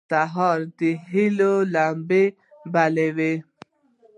سهار 0.09 0.59
د 0.79 0.81
هيلو 1.09 1.53
لمبه 1.73 2.23
بلوي. 2.73 3.33